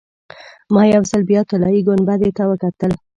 [0.73, 2.91] ما یو ځل بیا طلایي ګنبدې ته وکتل.